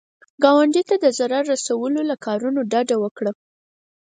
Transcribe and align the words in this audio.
ګاونډي 0.43 0.83
ته 0.89 0.95
د 1.03 1.05
ضرر 1.19 1.43
رسولو 1.53 1.99
له 2.09 2.15
کارونو 2.25 2.61
ډډه 2.71 2.95
وکړه 3.03 3.31